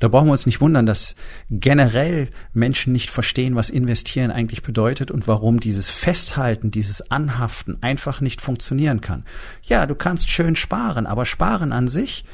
Da 0.00 0.08
brauchen 0.08 0.26
wir 0.26 0.32
uns 0.32 0.46
nicht 0.46 0.62
wundern, 0.62 0.86
dass 0.86 1.14
generell 1.50 2.30
Menschen 2.52 2.92
nicht 2.92 3.10
verstehen, 3.10 3.54
was 3.54 3.70
investieren 3.70 4.30
eigentlich 4.30 4.62
bedeutet 4.62 5.10
und 5.10 5.28
warum 5.28 5.60
dieses 5.60 5.90
Festhalten, 5.90 6.70
dieses 6.70 7.10
Anhaften 7.10 7.82
einfach 7.82 8.22
nicht 8.22 8.40
funktionieren 8.40 9.02
kann. 9.02 9.24
Ja, 9.62 9.86
du 9.86 9.94
kannst 9.94 10.30
schön 10.30 10.56
sparen, 10.56 11.06
aber 11.06 11.26
sparen 11.26 11.72
an 11.72 11.86
sich 11.86 12.24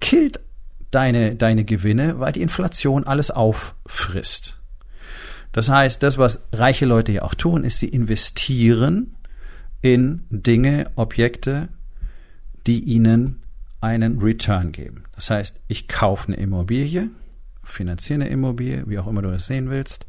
killt 0.00 0.40
deine, 0.92 1.34
deine 1.34 1.64
Gewinne, 1.64 2.20
weil 2.20 2.32
die 2.32 2.42
Inflation 2.42 3.04
alles 3.04 3.32
auffrisst. 3.32 4.60
Das 5.50 5.68
heißt, 5.68 6.02
das, 6.02 6.16
was 6.16 6.44
reiche 6.52 6.86
Leute 6.86 7.12
ja 7.12 7.22
auch 7.22 7.34
tun, 7.34 7.64
ist, 7.64 7.78
sie 7.78 7.88
investieren 7.88 9.16
in 9.82 10.24
Dinge, 10.30 10.90
Objekte, 10.94 11.68
die 12.66 12.80
ihnen 12.84 13.43
einen 13.84 14.18
Return 14.18 14.72
geben. 14.72 15.04
Das 15.14 15.28
heißt, 15.28 15.60
ich 15.68 15.88
kaufe 15.88 16.28
eine 16.28 16.36
Immobilie, 16.36 17.10
finanziere 17.62 18.22
eine 18.22 18.30
Immobilie, 18.30 18.84
wie 18.86 18.98
auch 18.98 19.06
immer 19.06 19.20
du 19.20 19.30
das 19.30 19.46
sehen 19.46 19.68
willst, 19.68 20.06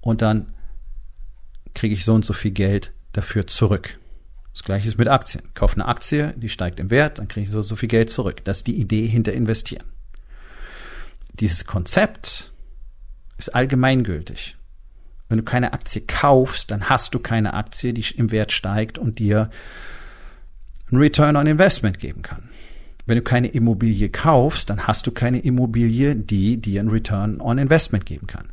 und 0.00 0.20
dann 0.20 0.54
kriege 1.74 1.94
ich 1.94 2.04
so 2.04 2.14
und 2.14 2.24
so 2.24 2.34
viel 2.34 2.50
Geld 2.50 2.92
dafür 3.12 3.46
zurück. 3.46 3.98
Das 4.52 4.62
gleiche 4.62 4.88
ist 4.88 4.98
mit 4.98 5.08
Aktien. 5.08 5.44
Ich 5.46 5.54
kaufe 5.54 5.76
eine 5.76 5.86
Aktie, 5.86 6.34
die 6.36 6.48
steigt 6.48 6.80
im 6.80 6.90
Wert, 6.90 7.18
dann 7.18 7.28
kriege 7.28 7.44
ich 7.44 7.50
so 7.50 7.58
und 7.58 7.64
so 7.64 7.76
viel 7.76 7.88
Geld 7.88 8.10
zurück. 8.10 8.44
Das 8.44 8.58
ist 8.58 8.66
die 8.66 8.76
Idee 8.76 9.06
hinter 9.06 9.32
investieren. 9.32 9.84
Dieses 11.32 11.64
Konzept 11.64 12.52
ist 13.38 13.54
allgemeingültig. 13.54 14.56
Wenn 15.28 15.38
du 15.38 15.44
keine 15.44 15.72
Aktie 15.72 16.02
kaufst, 16.02 16.70
dann 16.70 16.88
hast 16.88 17.14
du 17.14 17.20
keine 17.20 17.54
Aktie, 17.54 17.94
die 17.94 18.04
im 18.16 18.30
Wert 18.32 18.52
steigt 18.52 18.98
und 18.98 19.18
dir 19.18 19.50
ein 20.90 20.96
Return 20.96 21.36
on 21.36 21.46
Investment 21.46 21.98
geben 21.98 22.22
kann. 22.22 22.48
Wenn 23.08 23.16
du 23.16 23.22
keine 23.22 23.48
Immobilie 23.48 24.10
kaufst, 24.10 24.68
dann 24.68 24.86
hast 24.86 25.06
du 25.06 25.12
keine 25.12 25.38
Immobilie, 25.38 26.14
die 26.14 26.58
dir 26.58 26.82
ein 26.82 26.90
Return 26.90 27.40
on 27.40 27.56
Investment 27.56 28.04
geben 28.04 28.26
kann. 28.26 28.50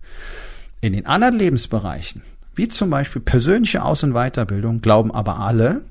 In 0.79 0.93
den 0.93 1.05
anderen 1.05 1.37
Lebensbereichen, 1.37 2.21
wie 2.55 2.69
zum 2.69 2.89
Beispiel 2.89 3.21
persönliche 3.21 3.83
Aus- 3.83 4.03
und 4.03 4.13
Weiterbildung, 4.13 4.79
glauben 4.79 5.11
aber 5.11 5.41
alle, 5.41 5.81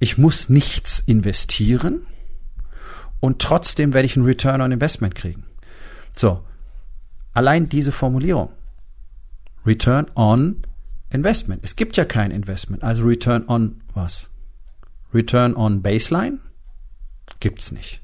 ich 0.00 0.18
muss 0.18 0.48
nichts 0.48 0.98
investieren 0.98 2.08
und 3.20 3.40
trotzdem 3.40 3.94
werde 3.94 4.06
ich 4.06 4.16
ein 4.16 4.24
Return 4.24 4.60
on 4.60 4.72
Investment 4.72 5.14
kriegen. 5.14 5.44
So, 6.16 6.44
allein 7.34 7.68
diese 7.68 7.92
Formulierung, 7.92 8.50
Return 9.64 10.08
on 10.16 10.56
Investment. 11.10 11.62
Es 11.62 11.76
gibt 11.76 11.96
ja 11.96 12.04
kein 12.04 12.32
Investment, 12.32 12.82
also 12.82 13.04
Return 13.04 13.44
on 13.46 13.80
was? 13.94 14.28
Return 15.14 15.54
on 15.54 15.82
Baseline? 15.82 16.40
Gibt's 17.40 17.72
nicht. 17.72 18.00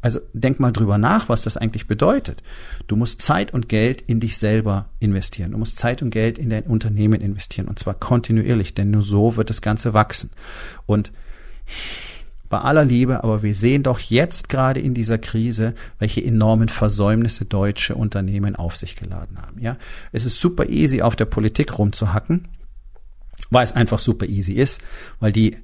Also 0.00 0.20
denk 0.32 0.60
mal 0.60 0.70
drüber 0.70 0.96
nach, 0.96 1.28
was 1.28 1.42
das 1.42 1.56
eigentlich 1.56 1.88
bedeutet. 1.88 2.42
Du 2.86 2.94
musst 2.94 3.20
Zeit 3.20 3.52
und 3.52 3.68
Geld 3.68 4.00
in 4.00 4.20
dich 4.20 4.38
selber 4.38 4.90
investieren. 5.00 5.50
Du 5.52 5.58
musst 5.58 5.78
Zeit 5.78 6.02
und 6.02 6.10
Geld 6.10 6.38
in 6.38 6.50
dein 6.50 6.64
Unternehmen 6.64 7.20
investieren 7.20 7.66
und 7.66 7.80
zwar 7.80 7.94
kontinuierlich, 7.94 8.74
denn 8.74 8.92
nur 8.92 9.02
so 9.02 9.36
wird 9.36 9.50
das 9.50 9.60
Ganze 9.60 9.94
wachsen. 9.94 10.30
Und 10.86 11.12
bei 12.48 12.58
aller 12.58 12.84
Liebe, 12.84 13.24
aber 13.24 13.42
wir 13.42 13.54
sehen 13.54 13.82
doch 13.82 13.98
jetzt 13.98 14.48
gerade 14.48 14.80
in 14.80 14.94
dieser 14.94 15.18
Krise, 15.18 15.74
welche 15.98 16.24
enormen 16.24 16.68
Versäumnisse 16.68 17.44
deutsche 17.44 17.94
Unternehmen 17.94 18.56
auf 18.56 18.76
sich 18.76 18.96
geladen 18.96 19.42
haben. 19.42 19.60
Ja, 19.60 19.76
es 20.12 20.24
ist 20.24 20.40
super 20.40 20.68
easy, 20.68 21.02
auf 21.02 21.16
der 21.16 21.26
Politik 21.26 21.76
rumzuhacken, 21.76 22.48
weil 23.50 23.64
es 23.64 23.72
einfach 23.72 23.98
super 23.98 24.26
easy 24.26 24.54
ist, 24.54 24.80
weil 25.20 25.32
die 25.32 25.56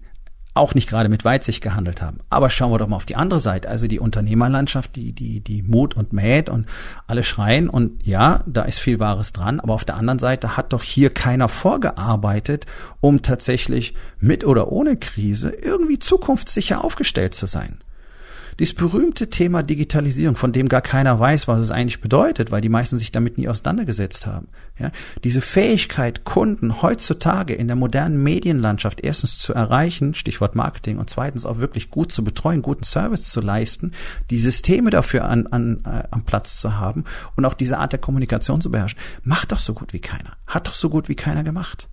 auch 0.55 0.75
nicht 0.75 0.89
gerade 0.89 1.09
mit 1.09 1.25
Weitsicht 1.25 1.63
gehandelt 1.63 2.01
haben. 2.01 2.21
Aber 2.31 2.49
schauen 2.49 2.73
wir 2.73 2.79
doch 2.79 2.87
mal 2.87 2.97
auf 2.97 3.07
die 3.07 3.17
andere 3.17 3.41
Seite, 3.41 3.69
also 3.69 3.89
die 3.89 3.99
Unternehmerlandschaft, 3.99 4.95
die, 4.97 5.13
die, 5.13 5.41
die 5.41 5.63
Mut 5.63 5.97
und 5.97 6.13
mäht 6.13 6.49
und 6.49 6.67
alle 7.07 7.25
schreien 7.25 7.69
und 7.69 8.07
ja, 8.07 8.43
da 8.47 8.63
ist 8.63 8.79
viel 8.79 9.01
Wahres 9.01 9.33
dran, 9.33 9.59
aber 9.61 9.75
auf 9.75 9.85
der 9.85 9.97
anderen 9.97 10.21
Seite 10.21 10.57
hat 10.57 10.73
doch 10.73 10.83
hier 10.83 11.11
keiner 11.11 11.49
vorgearbeitet, 11.49 12.67
um 13.01 13.23
tatsächlich 13.23 13.95
mit 14.21 14.45
oder 14.45 14.71
ohne 14.71 14.97
Krise 14.97 15.51
irgendwie 15.51 15.99
zukunftssicher 15.99 16.85
aufgestellt 16.85 17.35
zu 17.35 17.47
sein. 17.47 17.84
Dieses 18.59 18.75
berühmte 18.75 19.31
Thema 19.31 19.63
Digitalisierung, 19.63 20.37
von 20.37 20.53
dem 20.53 20.69
gar 20.69 20.81
keiner 20.81 21.19
weiß, 21.19 21.49
was 21.49 21.59
es 21.59 21.71
eigentlich 21.71 22.01
bedeutet, 22.01 22.51
weil 22.51 22.61
die 22.61 22.69
meisten 22.69 22.99
sich 22.99 23.13
damit 23.13 23.39
nie 23.39 23.49
auseinandergesetzt 23.49 24.27
haben. 24.27 24.49
Ja, 24.79 24.91
diese 25.23 25.41
Fähigkeit, 25.41 26.25
Kunden 26.25 26.83
heutzutage 26.83 27.55
in 27.55 27.69
der 27.69 27.77
modernen 27.77 28.23
Medienlandschaft 28.23 29.01
erstens 29.01 29.39
zu 29.39 29.55
erreichen, 29.55 30.15
Stichwort 30.15 30.55
Marketing, 30.57 30.99
und 30.99 31.11
zweitens 31.11 31.47
auch 31.47 31.59
wirklich 31.59 31.91
gut 31.91 32.13
zu 32.13 32.25
betreuen, 32.25 32.63
guten 32.63 32.85
Service 32.85 33.25
zu 33.25 33.41
leisten, 33.41 33.93
die 34.31 34.39
Systeme 34.39 34.91
dafür 34.91 35.25
an, 35.25 35.47
an, 35.47 35.83
äh, 35.85 36.05
am 36.11 36.25
Platz 36.25 36.57
zu 36.57 36.77
haben 36.79 37.05
und 37.37 37.45
auch 37.45 37.55
diese 37.55 37.79
Art 37.79 37.93
der 37.93 38.01
Kommunikation 38.01 38.61
zu 38.61 38.71
beherrschen, 38.71 38.99
macht 39.23 39.53
doch 39.53 39.59
so 39.59 39.75
gut 39.75 39.93
wie 39.93 40.01
keiner. 40.01 40.37
Hat 40.47 40.67
doch 40.67 40.75
so 40.75 40.91
gut 40.91 41.09
wie 41.09 41.15
keiner 41.15 41.45
gemacht. 41.45 41.89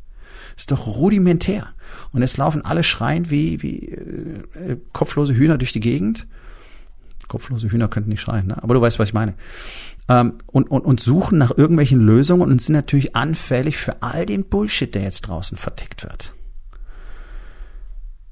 Ist 0.58 0.72
doch 0.72 0.88
rudimentär. 0.88 1.70
Und 2.12 2.22
es 2.24 2.38
laufen 2.38 2.66
alle 2.66 2.84
schreiend 2.84 3.30
wie, 3.30 3.62
wie 3.62 3.90
äh, 3.90 4.78
kopflose 4.92 5.34
Hühner 5.36 5.58
durch 5.58 5.72
die 5.72 5.80
Gegend 5.80 6.28
kopflose 7.32 7.72
Hühner 7.72 7.88
könnten 7.88 8.10
nicht 8.10 8.22
schreien, 8.22 8.48
ne? 8.48 8.62
aber 8.62 8.74
du 8.74 8.82
weißt, 8.82 9.00
was 9.00 9.10
ich 9.10 9.14
meine. 9.14 9.36
Ähm, 10.10 10.34
und, 10.48 10.70
und, 10.70 10.82
und 10.82 11.00
suchen 11.00 11.38
nach 11.38 11.58
irgendwelchen 11.58 12.02
Lösungen 12.02 12.52
und 12.52 12.62
sind 12.62 12.76
natürlich 12.76 13.16
anfällig 13.16 13.78
für 13.78 14.02
all 14.04 14.26
den 14.26 14.44
Bullshit, 14.44 14.94
der 14.94 15.04
jetzt 15.04 15.22
draußen 15.22 15.58
vertickt 15.58 16.04
wird. 16.04 16.34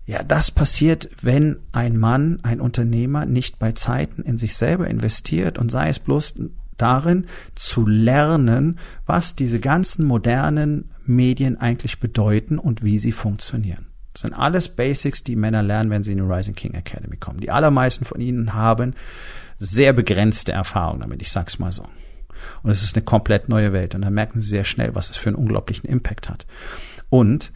Ja, 0.06 0.24
das 0.24 0.52
passiert, 0.52 1.10
wenn 1.22 1.60
ein 1.72 1.98
Mann, 1.98 2.40
ein 2.44 2.60
Unternehmer 2.60 3.26
nicht 3.26 3.60
bei 3.60 3.72
Zeiten 3.72 4.24
in 4.24 4.38
sich 4.38 4.56
selber 4.56 4.88
investiert 4.88 5.58
und 5.58 5.70
sei 5.70 5.90
es 5.90 6.00
bloß 6.00 6.42
darin 6.78 7.28
zu 7.56 7.86
lernen, 7.86 8.80
was 9.06 9.36
diese 9.36 9.60
ganzen 9.60 10.06
modernen 10.06 10.92
Medien 11.06 11.58
eigentlich 11.58 12.00
bedeuten 12.00 12.58
und 12.58 12.84
wie 12.84 13.00
sie 13.00 13.12
funktionieren. 13.12 13.89
Das 14.14 14.22
sind 14.22 14.34
alles 14.34 14.70
Basics, 14.70 15.24
die 15.24 15.36
Männer 15.36 15.62
lernen, 15.62 15.90
wenn 15.90 16.04
sie 16.04 16.14
in 16.14 16.18
die 16.18 16.24
Rising 16.24 16.56
King 16.56 16.74
Academy 16.74 17.18
kommen. 17.18 17.40
Die 17.40 17.52
allermeisten 17.52 18.06
von 18.06 18.20
ihnen 18.20 18.54
haben 18.54 18.96
sehr 19.60 19.94
begrenzte 19.94 20.52
Erfahrung 20.52 21.02
damit, 21.02 21.22
ich 21.22 21.32
sag's 21.32 21.60
mal 21.60 21.72
so. 21.72 21.86
Und 22.64 22.72
es 22.72 22.84
ist 22.84 22.96
eine 22.96 23.04
komplett 23.04 23.50
neue 23.50 23.74
Welt. 23.74 23.96
Und 23.96 24.02
dann 24.02 24.14
merken 24.14 24.42
sie 24.42 24.48
sehr 24.48 24.64
schnell, 24.64 24.96
was 24.96 25.10
es 25.10 25.18
für 25.18 25.30
einen 25.30 25.36
unglaublichen 25.36 25.90
Impact 25.90 26.30
hat. 26.30 26.48
Und 27.10 27.52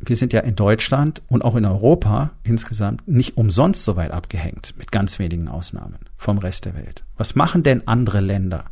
wir 0.00 0.16
sind 0.16 0.32
ja 0.32 0.40
in 0.40 0.56
Deutschland 0.56 1.22
und 1.28 1.42
auch 1.42 1.56
in 1.56 1.66
Europa 1.66 2.30
insgesamt 2.42 3.06
nicht 3.06 3.36
umsonst 3.36 3.84
so 3.84 3.96
weit 3.96 4.12
abgehängt, 4.12 4.74
mit 4.78 4.90
ganz 4.90 5.18
wenigen 5.18 5.48
Ausnahmen 5.48 5.98
vom 6.16 6.38
Rest 6.38 6.64
der 6.64 6.74
Welt. 6.74 7.04
Was 7.18 7.34
machen 7.34 7.62
denn 7.62 7.86
andere 7.86 8.20
Länder? 8.20 8.64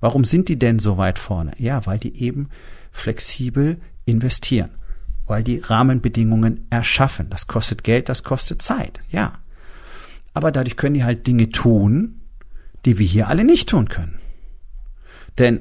Warum 0.00 0.24
sind 0.24 0.48
die 0.48 0.58
denn 0.58 0.80
so 0.80 0.98
weit 0.98 1.18
vorne? 1.18 1.52
Ja, 1.58 1.86
weil 1.86 1.98
die 1.98 2.20
eben 2.20 2.48
flexibel 2.90 3.80
investieren 4.04 4.70
weil 5.28 5.44
die 5.44 5.58
Rahmenbedingungen 5.58 6.66
erschaffen. 6.70 7.30
Das 7.30 7.46
kostet 7.46 7.84
Geld, 7.84 8.08
das 8.08 8.24
kostet 8.24 8.62
Zeit, 8.62 9.00
ja. 9.10 9.34
Aber 10.34 10.50
dadurch 10.50 10.76
können 10.76 10.94
die 10.94 11.04
halt 11.04 11.26
Dinge 11.26 11.50
tun, 11.50 12.20
die 12.84 12.98
wir 12.98 13.06
hier 13.06 13.28
alle 13.28 13.44
nicht 13.44 13.68
tun 13.68 13.88
können. 13.88 14.18
Denn 15.38 15.60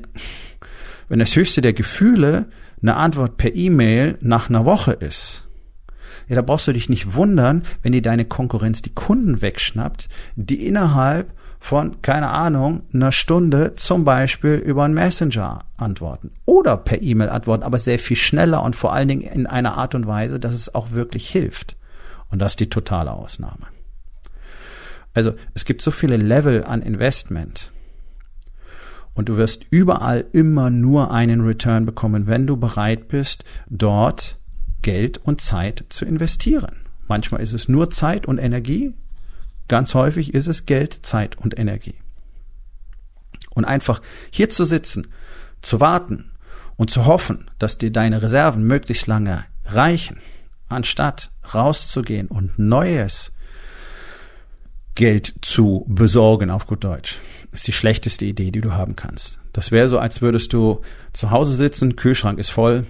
wenn 1.09 1.19
das 1.19 1.35
höchste 1.35 1.61
der 1.61 1.73
Gefühle 1.73 2.49
eine 2.81 2.95
Antwort 2.95 3.37
per 3.37 3.55
E-Mail 3.55 4.17
nach 4.21 4.49
einer 4.49 4.65
Woche 4.65 4.93
ist, 4.93 5.47
ja, 6.27 6.35
da 6.35 6.41
brauchst 6.41 6.67
du 6.67 6.73
dich 6.73 6.89
nicht 6.89 7.13
wundern, 7.13 7.63
wenn 7.81 7.93
dir 7.93 8.01
deine 8.01 8.25
Konkurrenz 8.25 8.81
die 8.81 8.93
Kunden 8.93 9.41
wegschnappt, 9.41 10.09
die 10.35 10.65
innerhalb 10.65 11.33
von, 11.67 12.01
keine 12.01 12.29
Ahnung, 12.29 12.83
einer 12.93 13.11
Stunde 13.11 13.75
zum 13.75 14.05
Beispiel 14.05 14.53
über 14.53 14.85
einen 14.85 14.93
Messenger 14.93 15.65
antworten 15.75 16.29
oder 16.45 16.77
per 16.77 17.01
E-Mail 17.01 17.27
antworten, 17.27 17.63
aber 17.63 17.77
sehr 17.77 17.99
viel 17.99 18.15
schneller 18.15 18.63
und 18.63 18.73
vor 18.73 18.93
allen 18.93 19.09
Dingen 19.09 19.23
in 19.23 19.47
einer 19.47 19.77
Art 19.77 19.93
und 19.93 20.07
Weise, 20.07 20.39
dass 20.39 20.53
es 20.53 20.73
auch 20.73 20.91
wirklich 20.91 21.27
hilft. 21.27 21.75
Und 22.31 22.39
das 22.39 22.53
ist 22.53 22.61
die 22.61 22.69
totale 22.69 23.11
Ausnahme. 23.11 23.67
Also 25.13 25.33
es 25.55 25.65
gibt 25.65 25.81
so 25.81 25.91
viele 25.91 26.15
Level 26.15 26.63
an 26.63 26.81
Investment. 26.81 27.73
Und 29.13 29.27
du 29.27 29.35
wirst 29.35 29.65
überall 29.69 30.23
immer 30.31 30.69
nur 30.69 31.11
einen 31.11 31.41
Return 31.41 31.85
bekommen, 31.85 32.27
wenn 32.27 32.47
du 32.47 32.55
bereit 32.55 33.09
bist, 33.09 33.43
dort 33.69 34.39
Geld 34.83 35.17
und 35.17 35.41
Zeit 35.41 35.83
zu 35.89 36.05
investieren. 36.05 36.77
Manchmal 37.09 37.41
ist 37.41 37.51
es 37.51 37.67
nur 37.67 37.89
Zeit 37.89 38.25
und 38.25 38.37
Energie, 38.37 38.93
Ganz 39.67 39.93
häufig 39.93 40.33
ist 40.33 40.47
es 40.47 40.65
Geld, 40.65 41.05
Zeit 41.05 41.37
und 41.37 41.57
Energie. 41.57 41.95
Und 43.49 43.65
einfach 43.65 44.01
hier 44.31 44.49
zu 44.49 44.65
sitzen, 44.65 45.07
zu 45.61 45.79
warten 45.79 46.31
und 46.75 46.91
zu 46.91 47.05
hoffen, 47.05 47.49
dass 47.59 47.77
dir 47.77 47.91
deine 47.91 48.21
Reserven 48.21 48.63
möglichst 48.63 49.07
lange 49.07 49.45
reichen, 49.65 50.19
anstatt 50.69 51.31
rauszugehen 51.53 52.27
und 52.27 52.59
Neues 52.59 53.31
Geld 54.95 55.35
zu 55.41 55.85
besorgen, 55.87 56.49
auf 56.49 56.65
gut 56.65 56.83
Deutsch, 56.83 57.19
ist 57.51 57.67
die 57.67 57.71
schlechteste 57.71 58.25
Idee, 58.25 58.51
die 58.51 58.61
du 58.61 58.73
haben 58.73 58.95
kannst. 58.95 59.39
Das 59.53 59.71
wäre 59.71 59.89
so, 59.89 59.99
als 59.99 60.21
würdest 60.21 60.53
du 60.53 60.81
zu 61.13 61.31
Hause 61.31 61.55
sitzen, 61.55 61.95
Kühlschrank 61.95 62.39
ist 62.39 62.49
voll, 62.49 62.85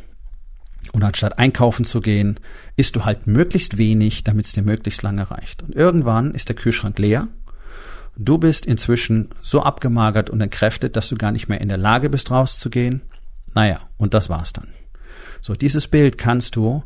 und 0.93 1.03
anstatt 1.03 1.37
einkaufen 1.39 1.85
zu 1.85 2.01
gehen, 2.01 2.39
isst 2.75 2.95
du 2.95 3.05
halt 3.05 3.27
möglichst 3.27 3.77
wenig, 3.77 4.23
damit 4.23 4.45
es 4.45 4.53
dir 4.53 4.63
möglichst 4.63 5.03
lange 5.03 5.29
reicht. 5.29 5.63
Und 5.63 5.75
irgendwann 5.75 6.33
ist 6.33 6.49
der 6.49 6.55
Kühlschrank 6.55 6.97
leer. 6.99 7.27
Du 8.15 8.37
bist 8.37 8.65
inzwischen 8.65 9.29
so 9.41 9.61
abgemagert 9.61 10.29
und 10.29 10.41
entkräftet, 10.41 10.95
dass 10.95 11.09
du 11.09 11.15
gar 11.15 11.31
nicht 11.31 11.49
mehr 11.49 11.61
in 11.61 11.67
der 11.69 11.77
Lage 11.77 12.09
bist, 12.09 12.31
rauszugehen. 12.31 13.01
Naja, 13.53 13.81
und 13.97 14.13
das 14.13 14.29
war's 14.29 14.53
dann. 14.53 14.69
So, 15.41 15.53
dieses 15.53 15.87
Bild 15.87 16.17
kannst 16.17 16.55
du 16.55 16.83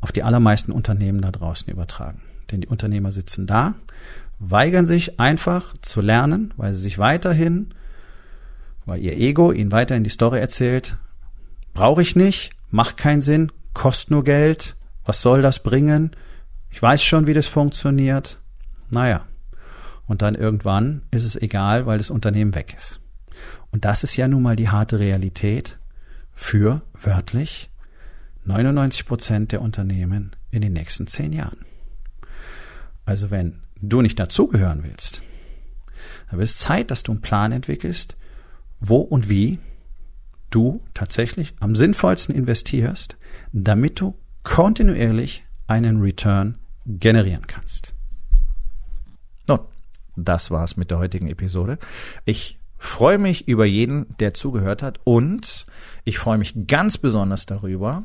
auf 0.00 0.12
die 0.12 0.22
allermeisten 0.22 0.72
Unternehmen 0.72 1.20
da 1.20 1.30
draußen 1.30 1.70
übertragen. 1.70 2.22
Denn 2.50 2.60
die 2.62 2.68
Unternehmer 2.68 3.12
sitzen 3.12 3.46
da, 3.46 3.74
weigern 4.38 4.86
sich 4.86 5.20
einfach 5.20 5.74
zu 5.82 6.00
lernen, 6.00 6.52
weil 6.56 6.72
sie 6.74 6.80
sich 6.80 6.98
weiterhin, 6.98 7.74
weil 8.84 9.00
ihr 9.00 9.16
Ego 9.16 9.52
ihnen 9.52 9.72
weiterhin 9.72 10.04
die 10.04 10.10
Story 10.10 10.40
erzählt, 10.40 10.96
brauche 11.74 12.02
ich 12.02 12.16
nicht, 12.16 12.50
macht 12.72 12.96
keinen 12.96 13.22
Sinn, 13.22 13.52
kostet 13.74 14.10
nur 14.10 14.24
Geld, 14.24 14.76
was 15.04 15.22
soll 15.22 15.42
das 15.42 15.62
bringen? 15.62 16.10
Ich 16.70 16.82
weiß 16.82 17.04
schon, 17.04 17.26
wie 17.28 17.34
das 17.34 17.46
funktioniert. 17.46 18.40
Naja. 18.90 19.26
Und 20.06 20.22
dann 20.22 20.34
irgendwann 20.34 21.02
ist 21.10 21.24
es 21.24 21.36
egal, 21.36 21.86
weil 21.86 21.98
das 21.98 22.10
Unternehmen 22.10 22.54
weg 22.54 22.74
ist. 22.76 23.00
Und 23.70 23.84
das 23.84 24.02
ist 24.02 24.16
ja 24.16 24.26
nun 24.26 24.42
mal 24.42 24.56
die 24.56 24.68
harte 24.68 24.98
Realität 24.98 25.78
für 26.34 26.82
wörtlich 27.00 27.70
99 28.44 29.06
Prozent 29.06 29.52
der 29.52 29.62
Unternehmen 29.62 30.32
in 30.50 30.62
den 30.62 30.72
nächsten 30.72 31.06
zehn 31.06 31.32
Jahren. 31.32 31.64
Also 33.04 33.30
wenn 33.30 33.60
du 33.80 34.02
nicht 34.02 34.18
dazugehören 34.18 34.82
willst, 34.82 35.22
dann 36.30 36.38
wird 36.38 36.48
es 36.48 36.58
Zeit, 36.58 36.90
dass 36.90 37.02
du 37.02 37.12
einen 37.12 37.20
Plan 37.20 37.52
entwickelst, 37.52 38.16
wo 38.80 38.96
und 38.96 39.28
wie 39.28 39.60
du 40.54 40.82
tatsächlich 40.94 41.54
am 41.60 41.74
sinnvollsten 41.74 42.34
investierst, 42.34 43.16
damit 43.52 44.00
du 44.00 44.14
kontinuierlich 44.44 45.44
einen 45.66 46.00
Return 46.00 46.58
generieren 46.86 47.46
kannst. 47.46 47.94
Nun, 49.48 49.60
das 50.16 50.50
war's 50.50 50.76
mit 50.76 50.90
der 50.90 50.98
heutigen 50.98 51.28
Episode. 51.28 51.78
Ich 52.24 52.58
freue 52.78 53.18
mich 53.18 53.48
über 53.48 53.64
jeden, 53.64 54.06
der 54.18 54.34
zugehört 54.34 54.82
hat 54.82 55.00
und 55.04 55.66
ich 56.04 56.18
freue 56.18 56.38
mich 56.38 56.66
ganz 56.66 56.98
besonders 56.98 57.46
darüber, 57.46 58.04